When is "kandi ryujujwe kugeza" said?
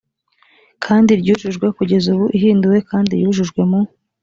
0.83-2.07